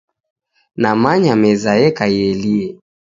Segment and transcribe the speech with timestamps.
[0.81, 2.67] Namany meza yeka ielie.